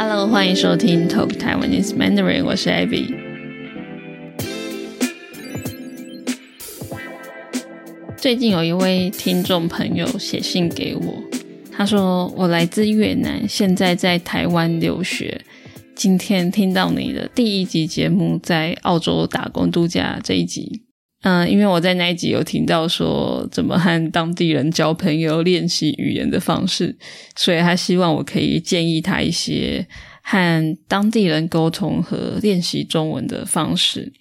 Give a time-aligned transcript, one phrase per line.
[0.00, 3.12] Hello，欢迎收听 Talk Taiwanese Mandarin，我是 Abby。
[8.16, 11.20] 最近有一位听众朋友写信给我，
[11.72, 15.40] 他说：“我来自越南，现在在台湾留学。
[15.96, 20.82] 今天听到你的第一集节目，在澳洲打工度假这一集。”
[21.22, 26.96] 嗯，因为我在那一集有听到说怎么和当地人交朋友、练习语言的方式，
[27.34, 29.84] 所以他希望我可以建议他一些
[30.22, 34.12] 和当地人沟通和练习中文的方式。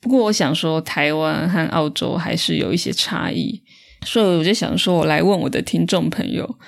[0.00, 3.60] 不过，我想说台湾和澳洲还是有一些差异，
[4.06, 6.58] 所以我就想说，我来问我的听众朋友，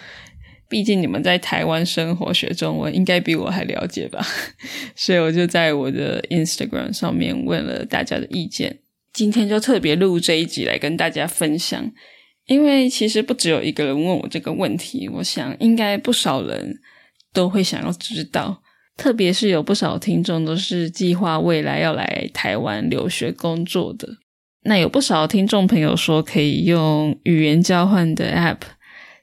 [0.68, 4.26] 毕竟你们在台湾生活学中文，应该比我还了解吧？
[4.96, 8.80] 所以我就在我的 Instagram 上面问了大家的意见。
[9.22, 11.88] 今天就特别录这一集来跟大家分享，
[12.46, 16.80] 因为其实不只有一个人问我这个问题，我想应该不少人
[17.32, 18.60] 都会想要知道，
[18.96, 24.08] 特别是有不少听众都是计划未来要来台湾留学工作的。
[24.64, 28.62] 那有不少听众朋友说可以用语言交换的 App，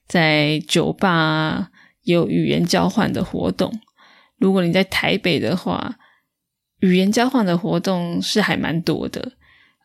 [0.07, 1.71] 在酒吧
[2.03, 3.77] 有语言交换的活动。
[4.37, 5.97] 如果你在台北的话，
[6.79, 9.33] 语言交换的活动是还蛮多的。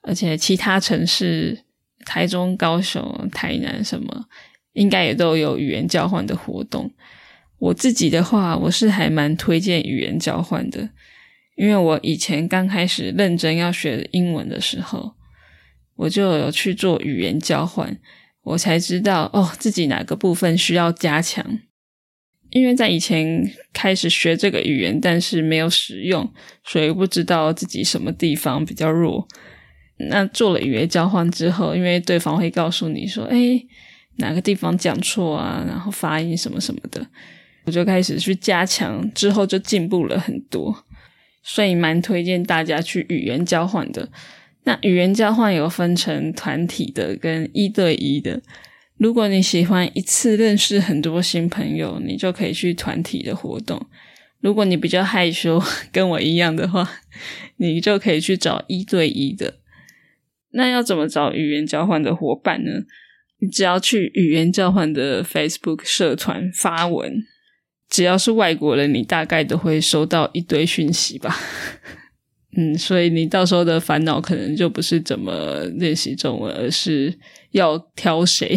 [0.07, 1.65] 而且其他城市，
[2.05, 4.27] 台中、高雄、台南什么，
[4.75, 6.93] 应该也都有语言交换的活动。
[7.59, 10.91] 我自己的话，我是还蛮推荐语言交换的，
[11.57, 15.15] 因为我以前刚开始认真要学英文的时候，
[15.97, 17.99] 我就有去做语言交换，
[18.43, 21.61] 我才知道哦，自己哪个部分需要加强。
[22.51, 26.31] 因为在以前开始学这个语言，但是没有使用，
[26.63, 29.27] 所以不知道自己什么地方比较弱。
[30.09, 33.63] 那做了语言交换之后，因为对方会告诉你说：“哎，
[34.17, 35.65] 哪个地方讲错啊？
[35.67, 37.07] 然后发音什么什么的。”
[37.67, 40.85] 我就开始去加强，之后就进步了很多。
[41.43, 44.09] 所以蛮推荐大家去语言交换的。
[44.65, 48.41] 那语言交换有分成团体的跟一对一的。
[48.97, 53.85] 如果你喜欢一次认识很多新朋友，你就可以去团体的活动。
[54.41, 56.89] 如果你比较害羞，跟我一样的话，
[57.57, 59.55] 你就可以去找一对一的。
[60.55, 62.71] 那要怎么找语言交换的伙伴呢？
[63.41, 67.13] 你只要去语言交换的 Facebook 社团发文，
[67.91, 71.37] 只要是外国人，你大概都会收到一堆讯息吧。
[72.57, 77.13] 嗯，所以你到时候的烦恼可能就不是怎么练习中文，而是
[77.51, 78.57] 要挑谁。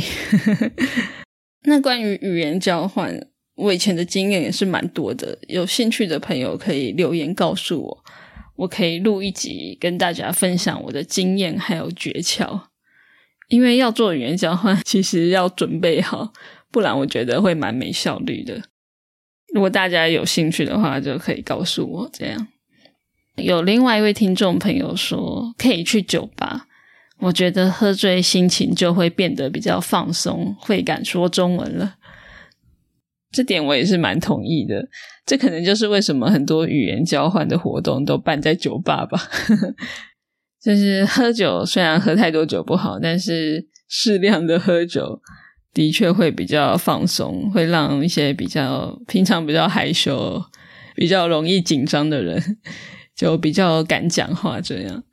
[1.66, 3.20] 那关于语言交换，
[3.56, 8.04] 我以前的经验也是蛮多的，有兴趣的朋友可以留言告诉我。
[8.58, 12.60] 我可以录一集跟大家分享我的经验还有诀窍，
[13.50, 16.34] 因为要做语言交换，其实要准备好，
[16.72, 18.62] 不然我觉得会蛮没效率的。
[19.54, 22.10] 如果大家有兴趣的话，就可以告诉我。
[22.12, 22.48] 这样
[23.36, 26.68] 有另外一位听众朋友说可以去酒吧，
[27.20, 31.96] 我觉得喝醉心情就会变得比较放松，会敢说中文了。
[33.32, 34.88] 这点我也是蛮同意的，
[35.26, 39.20] 这可能就是为什么很多语言交换的活动都办在酒吧吧。
[40.64, 45.22] 就是喝酒，虽然喝太多酒不好，但是适量的喝酒
[45.74, 50.42] 的确会比较放松，会让一些比较平常比较害羞、
[50.96, 52.58] 比较容易紧张的人
[53.16, 54.60] 就比较敢讲话。
[54.60, 55.04] 这样，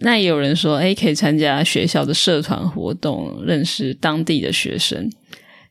[0.00, 5.10] 那也有人说，哎，可以参加学校的社团活动，认识当地的学生。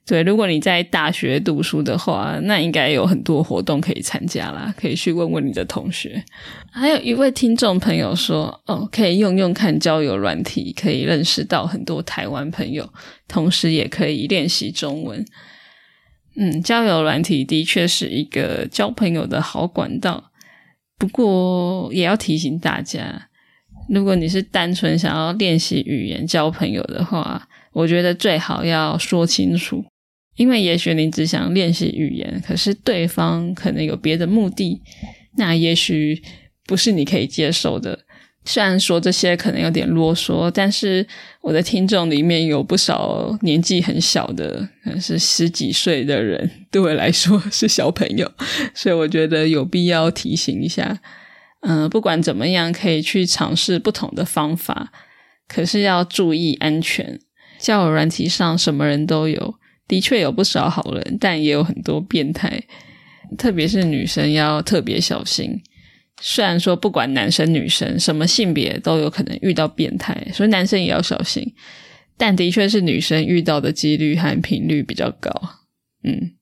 [0.09, 6.24] 对，如果你在大学读书的话，那应该有很多活动可以参加啦，可以去问问你的同学。
[6.72, 12.92] 还有一位听众朋友说，哦，可以用用看交友软体，可以认识到很多台湾朋友，
[13.28, 15.24] 同时也可以练习中文。
[16.36, 20.31] 嗯，交友软体的确是一个交朋友的好管道，
[20.97, 23.28] 不过也要提醒大家，
[23.88, 29.85] 如果你是单纯想要练习语言交朋友的话，我觉得最好要说清楚。
[30.40, 34.82] 因为也许你只想练习语言，可是对方可能有别的目的，
[35.36, 36.24] 那也许
[36.66, 38.00] 不是你可以接受的。
[38.46, 41.06] 虽然说这些可能有点啰嗦，但是
[41.41, 48.32] 我的听众里面有不少年纪很小的，可能是十几岁的人，对我来说是小朋友，
[48.74, 51.02] 所以我觉得有必要提醒一下。
[51.64, 54.94] 嗯， 不管怎么样，可以去尝试不同的方法，
[55.50, 57.20] 可是要注意安全。
[57.59, 59.56] 交友软体上什么人都有。
[59.90, 62.64] 的确有不少好人，但也有很多变态，
[63.38, 65.62] 特别是女生要特别小心。
[66.22, 71.53] 虽然说不管男生女生什么性别都有可能遇到变态，所以男生也要小心。
[72.18, 75.32] 但的确是女生遇到的几率和频率比较高。
[76.03, 76.34] 嗯，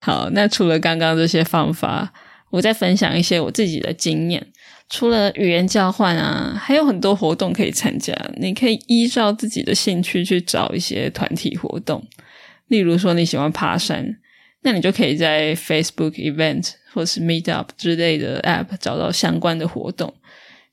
[0.00, 2.12] 好，那除了刚刚这些方法，
[2.50, 4.46] 我再分享一些我自己的经验。
[4.88, 8.14] 除了语言交换啊，还有很多活动可以参加。
[8.38, 12.02] 你可以依照自己的兴趣去找一些团体活动。
[12.68, 14.18] 例如说你喜欢爬山，
[14.62, 20.14] 那你就可以在 Facebook Event 或是 Meetup 之类的 App 找到相关的活动。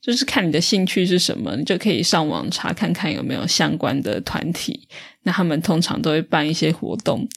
[0.00, 4.88] 就是看你的兴趣是什么，你就可以上网查看看有没有相关的团体。
[5.22, 7.28] 那他们通常都会办一些活动，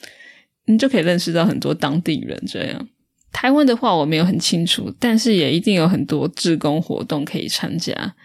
[0.66, 2.42] 你就可以认识到很多当地人。
[2.48, 2.90] 这样，
[3.32, 8.16] 台湾的话我没有很清楚，但是也一定有很多志工活动可以参加。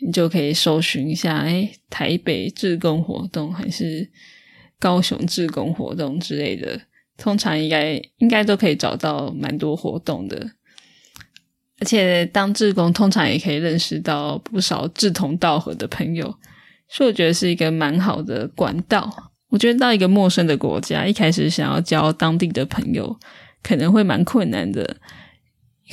[0.00, 4.10] 你就可以搜寻一下，哎，台北志工活动还是
[4.78, 6.80] 高雄志工活动之类的，
[7.16, 10.50] 通常应该应该都可以找到蛮多活动的。
[11.80, 16.34] 而且当志工，通常也可以认识到不少志同道合的朋友，
[16.88, 19.32] 所以我觉得是一个蛮好的管道。
[19.50, 23.16] 我觉得到一个陌生的国家，一开始想要交当地的朋友，
[23.62, 24.96] 可能会蛮困难的，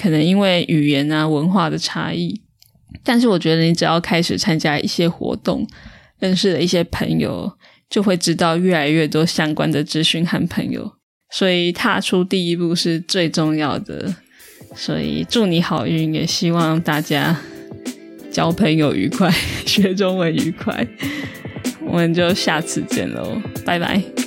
[0.02, 2.42] 可能因为语言啊、文化的差异。
[3.04, 5.68] 但是我觉得你只要开始参加一些活动，
[6.20, 7.58] 认识了一些朋友，
[7.90, 10.94] 就会知道越来越多相关的资讯和朋友。
[11.32, 14.16] 所以踏出第一步是最重要的。
[14.76, 17.40] 所以祝你好运，也希望大家
[18.32, 19.30] 交朋友愉快，
[19.66, 20.86] 学中文愉快。
[21.88, 24.25] 我们就下次见喽，拜拜。